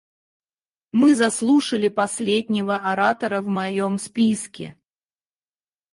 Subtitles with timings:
[0.91, 4.75] Мы заслушали последнего оратора в моем списке.